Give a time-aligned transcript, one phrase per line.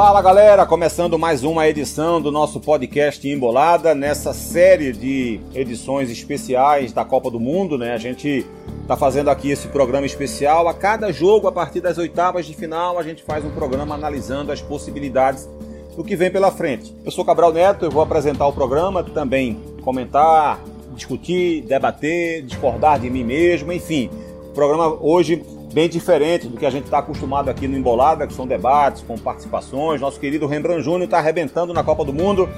[0.00, 6.90] Fala galera, começando mais uma edição do nosso podcast Embolada, nessa série de edições especiais
[6.90, 7.92] da Copa do Mundo, né?
[7.92, 8.46] A gente
[8.88, 10.68] tá fazendo aqui esse programa especial.
[10.68, 14.50] A cada jogo, a partir das oitavas de final, a gente faz um programa analisando
[14.50, 15.46] as possibilidades
[15.94, 16.96] do que vem pela frente.
[17.04, 23.10] Eu sou Cabral Neto, eu vou apresentar o programa, também comentar, discutir, debater, discordar de
[23.10, 24.08] mim mesmo, enfim.
[24.48, 28.34] O programa hoje bem diferente do que a gente está acostumado aqui no Embolada, que
[28.34, 30.00] são debates com participações.
[30.00, 32.48] Nosso querido Rembrandt Júnior está arrebentando na Copa do Mundo,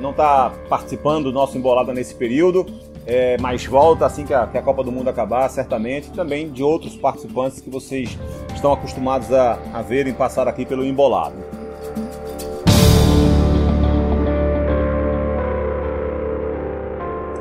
[0.00, 2.66] não está participando do nosso Embolada nesse período,
[3.06, 6.62] é, mas volta assim que a, que a, Copa do Mundo acabar, certamente, também de
[6.62, 8.18] outros participantes que vocês
[8.54, 11.36] estão acostumados a, a verem passar aqui pelo Embolado.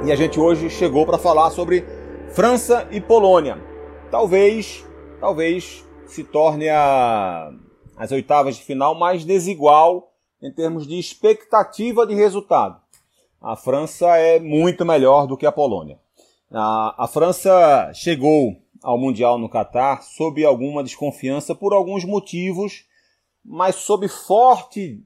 [0.03, 1.85] E a gente hoje chegou para falar sobre
[2.33, 3.59] França e Polônia.
[4.09, 4.83] Talvez
[5.21, 7.53] talvez se torne a,
[7.95, 12.81] as oitavas de final mais desigual em termos de expectativa de resultado.
[13.39, 15.99] A França é muito melhor do que a Polônia.
[16.51, 22.85] A, a França chegou ao Mundial no Catar sob alguma desconfiança por alguns motivos,
[23.45, 25.03] mas sob forte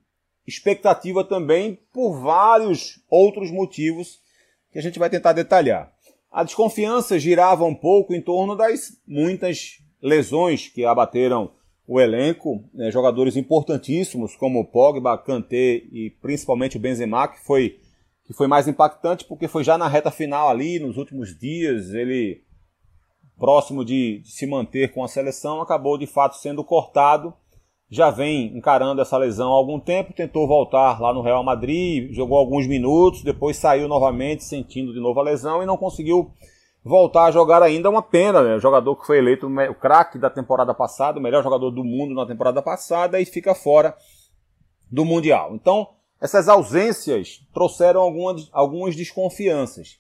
[0.48, 4.22] expectativa também por vários outros motivos
[4.72, 5.92] que a gente vai tentar detalhar.
[6.32, 11.52] A desconfiança girava um pouco em torno das muitas lesões que abateram
[11.88, 17.80] o elenco, né, jogadores importantíssimos como Pogba, Kanté e principalmente o Benzema, que foi,
[18.24, 22.44] que foi mais impactante porque foi já na reta final ali, nos últimos dias, ele
[23.38, 27.34] próximo de, de se manter com a seleção, acabou de fato sendo cortado,
[27.90, 32.38] já vem encarando essa lesão há algum tempo, tentou voltar lá no Real Madrid, jogou
[32.38, 36.32] alguns minutos, depois saiu novamente sentindo de novo a lesão e não conseguiu
[36.86, 38.56] voltar a jogar ainda é uma pena, né?
[38.56, 42.14] O jogador que foi eleito o craque da temporada passada, o melhor jogador do mundo
[42.14, 43.98] na temporada passada e fica fora
[44.92, 45.56] do Mundial.
[45.56, 45.90] Então,
[46.22, 50.00] essas ausências trouxeram algumas, algumas desconfianças.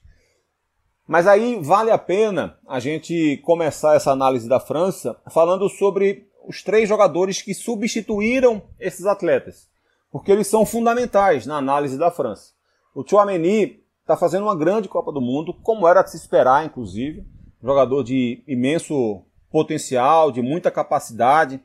[1.08, 6.62] Mas aí vale a pena a gente começar essa análise da França falando sobre os
[6.62, 9.68] três jogadores que substituíram esses atletas,
[10.12, 12.54] porque eles são fundamentais na análise da França.
[12.94, 17.26] O Chouameni está fazendo uma grande Copa do Mundo, como era de se esperar, inclusive.
[17.62, 21.60] Jogador de imenso potencial, de muita capacidade.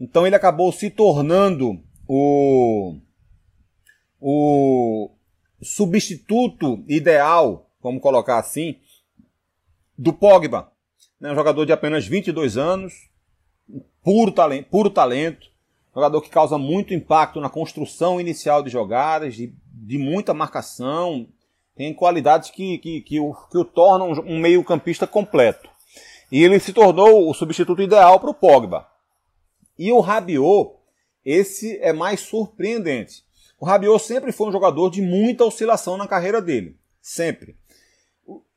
[0.00, 2.96] Então ele acabou se tornando o,
[4.20, 5.10] o
[5.62, 8.76] substituto ideal, vamos colocar assim,
[9.96, 10.72] do Pogba.
[11.20, 11.30] Né?
[11.30, 13.08] Um jogador de apenas 22 anos,
[14.02, 15.46] puro talento, puro talento,
[15.94, 21.28] jogador que causa muito impacto na construção inicial de jogadas, de, de muita marcação,
[21.76, 25.68] tem qualidades que, que, que, o, que o tornam um meio-campista completo.
[26.30, 28.86] E ele se tornou o substituto ideal para o Pogba.
[29.78, 30.76] E o Rabiot,
[31.24, 33.24] esse é mais surpreendente.
[33.58, 36.76] O Rabiot sempre foi um jogador de muita oscilação na carreira dele.
[37.00, 37.56] Sempre.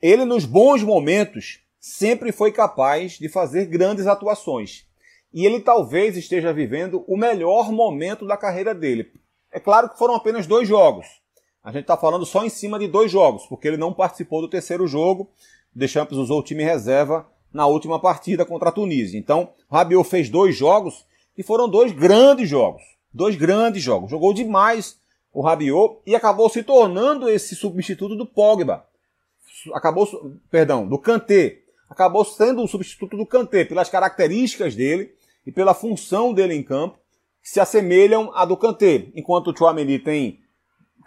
[0.01, 4.85] Ele, nos bons momentos, sempre foi capaz de fazer grandes atuações.
[5.33, 9.11] E ele talvez esteja vivendo o melhor momento da carreira dele.
[9.51, 11.07] É claro que foram apenas dois jogos.
[11.67, 14.47] A gente está falando só em cima de dois jogos, porque ele não participou do
[14.47, 15.29] terceiro jogo.
[15.75, 19.19] Deschamps usou o time reserva na última partida contra a Tunísia.
[19.19, 21.05] Então, Rabiot fez dois jogos
[21.37, 22.81] e foram dois grandes jogos.
[23.13, 24.09] Dois grandes jogos.
[24.09, 24.97] Jogou demais
[25.33, 28.85] o Rabiot e acabou se tornando esse substituto do Pogba.
[29.73, 30.07] Acabou,
[30.49, 31.63] perdão, do Kanté.
[31.89, 35.13] Acabou sendo o substituto do Kanté pelas características dele
[35.45, 36.97] e pela função dele em campo,
[37.43, 39.09] que se assemelham à do Kanté.
[39.13, 40.46] Enquanto o Chouameni tem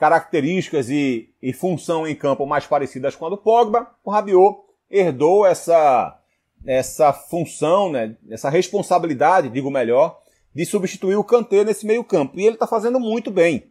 [0.00, 5.44] características e, e função em campo mais parecidas com a do Pogba, o Rabiot herdou
[5.44, 6.18] essa,
[6.64, 10.18] essa função, né, essa responsabilidade, digo melhor,
[10.54, 12.40] de substituir o Kanté nesse meio campo.
[12.40, 13.70] E ele está fazendo muito bem.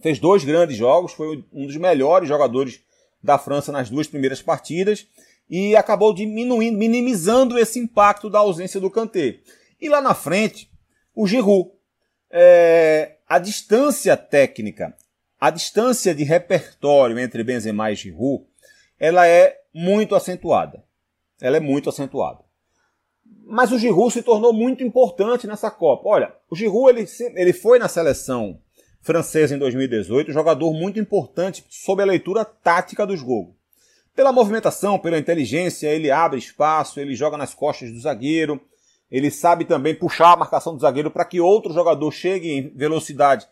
[0.00, 2.82] Fez dois grandes jogos, foi um dos melhores jogadores
[3.22, 5.06] da França nas duas primeiras partidas
[5.48, 9.40] e acabou diminuindo, minimizando esse impacto da ausência do Kanté.
[9.78, 10.70] E lá na frente,
[11.14, 11.70] o Giroud.
[12.32, 14.96] É, a distância técnica
[15.40, 18.44] a distância de repertório entre Benzema e Giroud,
[18.98, 20.84] ela é muito acentuada.
[21.40, 22.40] Ela é muito acentuada.
[23.46, 26.08] Mas o Giroud se tornou muito importante nessa Copa.
[26.08, 28.60] Olha, o Giroud ele, ele foi na seleção
[29.00, 33.56] francesa em 2018, jogador muito importante sob a leitura tática do jogo.
[34.14, 38.60] Pela movimentação, pela inteligência, ele abre espaço, ele joga nas costas do zagueiro,
[39.10, 43.48] ele sabe também puxar a marcação do zagueiro para que outro jogador chegue em velocidade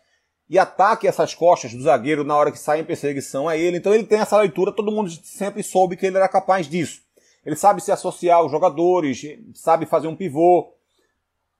[0.49, 3.77] e ataque essas costas do zagueiro na hora que sai em perseguição a ele.
[3.77, 7.01] Então ele tem essa leitura, todo mundo sempre soube que ele era capaz disso.
[7.45, 9.21] Ele sabe se associar aos jogadores,
[9.53, 10.73] sabe fazer um pivô,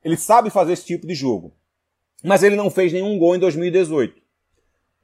[0.04, 1.54] ele sabe fazer esse tipo de jogo.
[2.24, 4.22] mas ele não fez nenhum gol em 2018.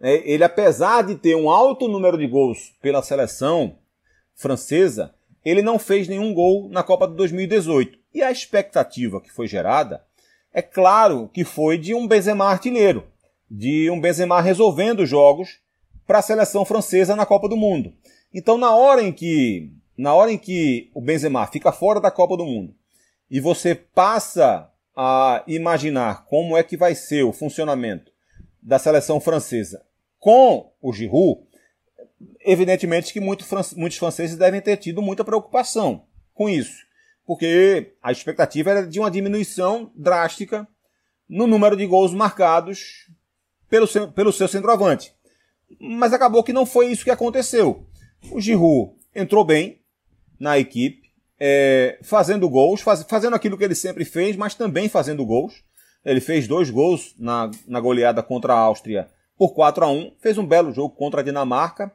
[0.01, 3.77] É, ele, apesar de ter um alto número de gols pela seleção
[4.33, 5.15] francesa,
[5.45, 7.97] ele não fez nenhum gol na Copa de 2018.
[8.13, 10.03] E a expectativa que foi gerada,
[10.53, 13.05] é claro que foi de um Benzema artilheiro,
[13.49, 15.59] de um Benzema resolvendo jogos
[16.05, 17.93] para a seleção francesa na Copa do Mundo.
[18.33, 22.35] Então, na hora em que na hora em que o Benzema fica fora da Copa
[22.35, 22.75] do Mundo
[23.31, 28.11] e você passa a imaginar como é que vai ser o funcionamento
[28.61, 29.85] da seleção francesa
[30.19, 31.41] com o Giroud,
[32.41, 33.45] evidentemente que muito,
[33.77, 36.83] muitos franceses devem ter tido muita preocupação com isso,
[37.25, 40.67] porque a expectativa era de uma diminuição drástica
[41.27, 43.09] no número de gols marcados
[43.75, 45.11] pelo seu, pelo seu centroavante.
[45.81, 47.85] Mas acabou que não foi isso que aconteceu.
[48.31, 49.81] O Giroud entrou bem
[50.39, 55.25] na equipe, é, fazendo gols, faz, fazendo aquilo que ele sempre fez, mas também fazendo
[55.25, 55.61] gols.
[56.05, 60.37] Ele fez dois gols na, na goleada contra a Áustria por 4 a 1 fez
[60.37, 61.91] um belo jogo contra a Dinamarca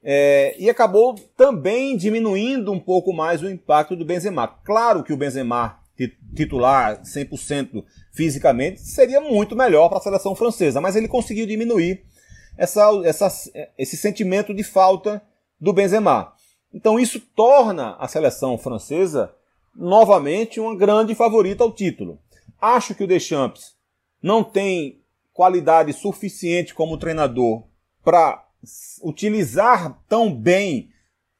[0.00, 4.46] é, e acabou também diminuindo um pouco mais o impacto do Benzema.
[4.46, 5.80] Claro que o Benzema
[6.34, 12.04] titular 100% fisicamente seria muito melhor para a seleção francesa, mas ele conseguiu diminuir
[12.56, 13.28] essa, essa,
[13.78, 15.22] esse sentimento de falta
[15.60, 16.32] do Benzema.
[16.72, 19.32] Então isso torna a seleção francesa
[19.74, 22.18] novamente uma grande favorita ao título.
[22.60, 23.74] Acho que o Deschamps
[24.22, 25.00] não tem
[25.32, 27.64] qualidade suficiente como treinador
[28.02, 28.44] para
[29.02, 30.90] utilizar tão bem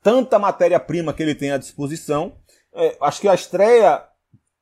[0.02, 2.36] tanta matéria-prima que ele tem à disposição.
[2.74, 4.04] É, acho que a estreia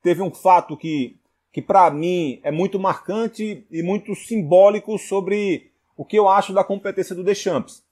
[0.03, 1.17] teve um fato que,
[1.53, 6.65] que para mim é muito marcante e muito simbólico sobre o que eu acho da
[6.65, 7.83] competência do Deschamps.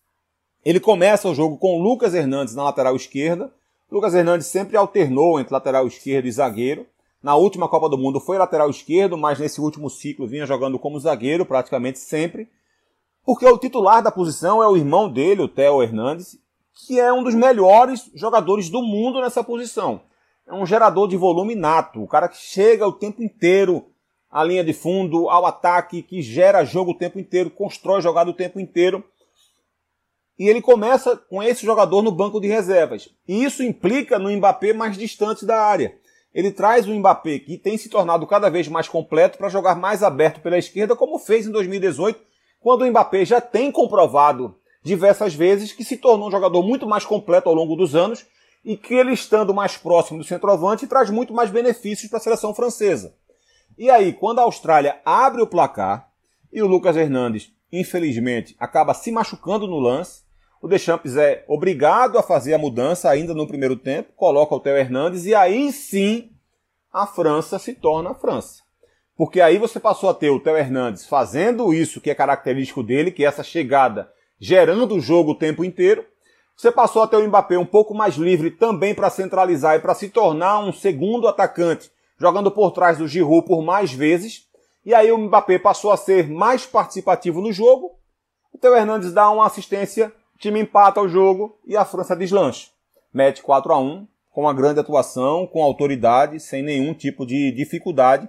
[0.64, 3.52] Ele começa o jogo com o Lucas Hernandes na lateral esquerda.
[3.90, 6.86] Lucas Hernandes sempre alternou entre lateral esquerdo e zagueiro.
[7.22, 11.00] Na última Copa do Mundo foi lateral esquerdo, mas nesse último ciclo vinha jogando como
[11.00, 12.48] zagueiro praticamente sempre.
[13.24, 16.38] Porque o titular da posição é o irmão dele, o Theo Hernandes,
[16.86, 20.02] que é um dos melhores jogadores do mundo nessa posição.
[20.50, 23.86] É um gerador de volume nato, o cara que chega o tempo inteiro
[24.28, 28.34] à linha de fundo, ao ataque, que gera jogo o tempo inteiro, constrói jogada o
[28.34, 29.04] tempo inteiro.
[30.36, 33.08] E ele começa com esse jogador no banco de reservas.
[33.28, 35.94] E isso implica no Mbappé mais distante da área.
[36.34, 40.02] Ele traz o Mbappé, que tem se tornado cada vez mais completo, para jogar mais
[40.02, 42.20] aberto pela esquerda, como fez em 2018,
[42.60, 47.04] quando o Mbappé já tem comprovado diversas vezes que se tornou um jogador muito mais
[47.04, 48.26] completo ao longo dos anos
[48.64, 52.54] e que ele estando mais próximo do centroavante traz muito mais benefícios para a seleção
[52.54, 53.14] francesa.
[53.78, 56.10] E aí, quando a Austrália abre o placar
[56.52, 60.22] e o Lucas Hernandes, infelizmente, acaba se machucando no lance,
[60.60, 64.76] o Deschamps é obrigado a fazer a mudança ainda no primeiro tempo, coloca o Theo
[64.76, 66.30] Hernandes e aí sim
[66.92, 68.62] a França se torna a França.
[69.16, 73.10] Porque aí você passou a ter o Theo Hernandes fazendo isso que é característico dele,
[73.10, 76.04] que é essa chegada gerando o jogo o tempo inteiro.
[76.60, 79.94] Você passou a ter o Mbappé um pouco mais livre também para centralizar e para
[79.94, 84.46] se tornar um segundo atacante, jogando por trás do Giroud por mais vezes.
[84.84, 87.92] E aí o Mbappé passou a ser mais participativo no jogo.
[88.52, 92.68] O Theo Hernandes dá uma assistência, o time empata o jogo e a França deslancha.
[93.10, 98.28] Mete 4 a 1 com uma grande atuação, com autoridade, sem nenhum tipo de dificuldade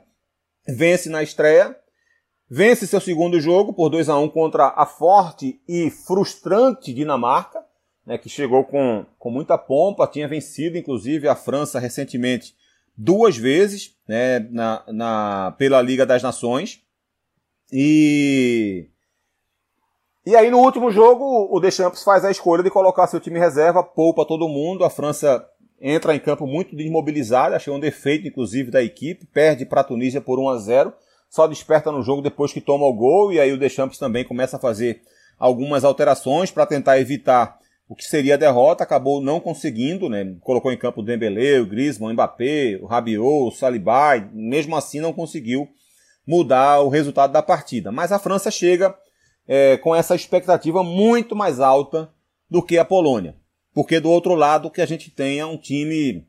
[0.65, 1.75] vence na estreia,
[2.50, 7.70] vence seu segundo jogo por 2 a 1 contra a forte e frustrante Dinamarca,
[8.05, 12.55] né, que chegou com, com muita pompa, tinha vencido inclusive a França recentemente
[12.98, 16.81] duas vezes né, na, na, pela Liga das Nações.
[17.72, 18.88] E,
[20.25, 23.84] e aí no último jogo o Deschamps faz a escolha de colocar seu time reserva,
[23.84, 25.48] poupa todo mundo, a França
[25.79, 30.22] entra em campo muito desmobilizado, achei um defeito inclusive da equipe, perde para a Tunísia
[30.22, 30.93] por 1 a 0,
[31.29, 34.58] só desperta no jogo depois que toma o gol e aí o Deschamps também começa
[34.58, 35.01] a fazer
[35.39, 37.61] algumas alterações para tentar evitar
[37.91, 40.38] o que seria a derrota, acabou não conseguindo, né?
[40.39, 44.77] Colocou em campo o Dembélé, o Griezmann, o Mbappé, o Rabiot, o Saliba, e mesmo
[44.77, 45.67] assim não conseguiu
[46.25, 47.91] mudar o resultado da partida.
[47.91, 48.98] Mas a França chega
[49.45, 52.10] é, com essa expectativa muito mais alta
[52.50, 53.36] do que a Polônia.
[53.74, 56.25] Porque do outro lado o que a gente tem é um time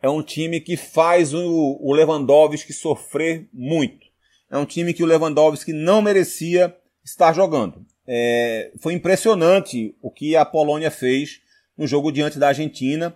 [0.00, 4.06] é um time que faz o, o Lewandowski sofrer muito.
[4.48, 6.72] É um time que o Lewandowski não merecia
[7.04, 7.84] estar jogando.
[8.06, 11.40] É, foi impressionante o que a Polônia fez
[11.76, 13.14] no jogo diante da Argentina.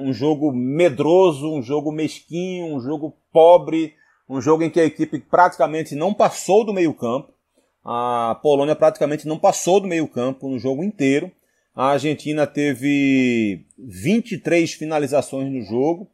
[0.00, 3.94] Um jogo medroso, um jogo mesquinho, um jogo pobre,
[4.28, 7.32] um jogo em que a equipe praticamente não passou do meio-campo.
[7.84, 11.30] A Polônia praticamente não passou do meio-campo no jogo inteiro.
[11.74, 16.08] A Argentina teve 23 finalizações no jogo,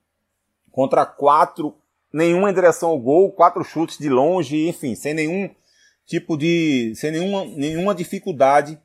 [0.73, 1.75] contra 4
[2.12, 5.50] nenhuma em direção ao gol, quatro chutes de longe, enfim, sem nenhum
[6.11, 6.93] tipo de.
[6.97, 8.76] sem nenhuma, nenhuma dificuldade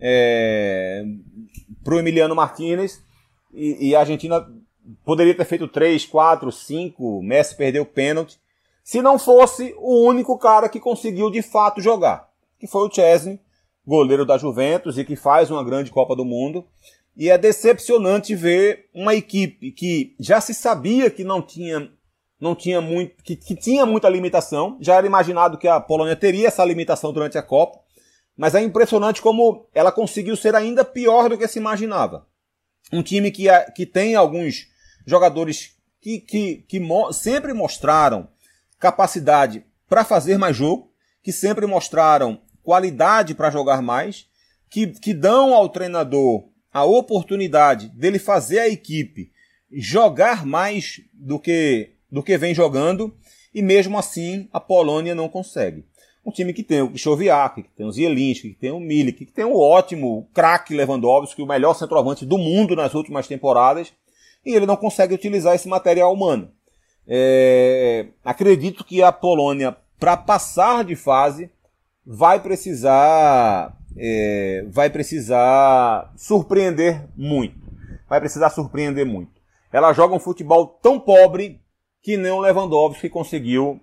[0.00, 1.04] é,
[1.84, 3.00] para o Emiliano Martinez.
[3.54, 4.44] E, e, a Argentina
[5.04, 8.36] poderia ter feito 3, 4, 5, Messi perdeu o pênalti.
[8.82, 13.38] Se não fosse o único cara que conseguiu de fato jogar, que foi o Chesney,
[13.86, 16.66] goleiro da Juventus e que faz uma grande Copa do Mundo.
[17.16, 21.92] E é decepcionante ver uma equipe que já se sabia que não tinha
[22.42, 26.48] não tinha muito que, que tinha muita limitação, já era imaginado que a Polônia teria
[26.48, 27.78] essa limitação durante a Copa,
[28.36, 32.26] mas é impressionante como ela conseguiu ser ainda pior do que se imaginava.
[32.92, 33.44] Um time que,
[33.76, 34.66] que tem alguns
[35.06, 38.28] jogadores que, que, que mo sempre mostraram
[38.76, 40.90] capacidade para fazer mais jogo,
[41.22, 44.26] que sempre mostraram qualidade para jogar mais,
[44.68, 49.30] que, que dão ao treinador a oportunidade dele fazer a equipe
[49.70, 53.12] jogar mais do que, do que vem jogando,
[53.54, 55.84] e mesmo assim a Polônia não consegue.
[56.24, 59.32] Um time que tem o Choviak, que tem o Zielinski, que tem o Milik, que
[59.32, 63.92] tem o ótimo craque Lewandowski, o melhor centroavante do mundo nas últimas temporadas,
[64.44, 66.50] e ele não consegue utilizar esse material humano.
[67.08, 71.50] É, acredito que a Polônia, para passar de fase,
[72.06, 77.60] vai precisar é, vai precisar surpreender muito.
[78.08, 79.40] Vai precisar surpreender muito.
[79.72, 81.61] Ela joga um futebol tão pobre
[82.02, 83.80] que nem o Lewandowski conseguiu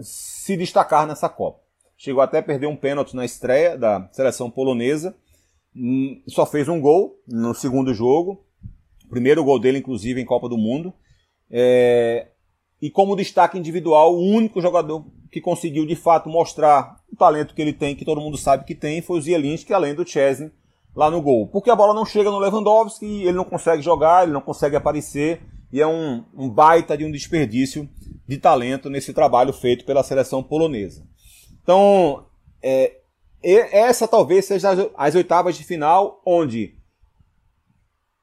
[0.00, 1.60] se destacar nessa Copa.
[1.96, 5.16] Chegou até a perder um pênalti na estreia da seleção polonesa.
[5.74, 8.44] Hum, só fez um gol no segundo jogo.
[9.08, 10.92] Primeiro gol dele, inclusive, em Copa do Mundo.
[11.50, 12.28] É...
[12.82, 17.62] E como destaque individual, o único jogador que conseguiu de fato mostrar o talento que
[17.62, 20.50] ele tem, que todo mundo sabe que tem, foi o Zielinski, além do Chesney
[20.94, 21.46] lá no gol.
[21.48, 25.40] Porque a bola não chega no Lewandowski, ele não consegue jogar, ele não consegue aparecer,
[25.74, 27.90] e é um, um baita de um desperdício
[28.28, 31.04] de talento nesse trabalho feito pela seleção polonesa.
[31.60, 32.26] Então,
[32.62, 33.00] é,
[33.42, 36.76] essa talvez seja as, as oitavas de final, onde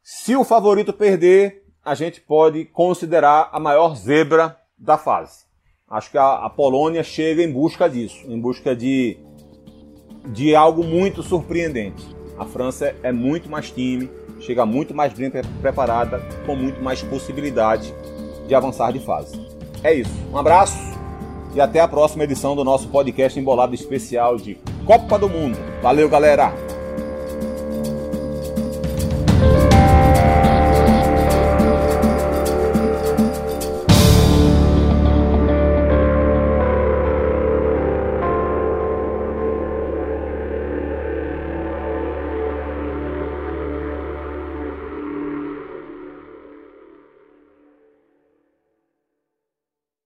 [0.02, 5.44] se o favorito perder, a gente pode considerar a maior zebra da fase.
[5.90, 9.18] Acho que a, a Polônia chega em busca disso, em busca de,
[10.28, 12.16] de algo muito surpreendente.
[12.40, 14.10] A França é muito mais time,
[14.42, 15.32] chega muito mais bem
[15.62, 17.94] preparada, com muito mais possibilidade
[18.48, 19.40] de avançar de fase.
[19.84, 20.12] É isso.
[20.32, 20.78] Um abraço
[21.54, 25.58] e até a próxima edição do nosso podcast embolado especial de Copa do Mundo.
[25.82, 26.71] Valeu, galera!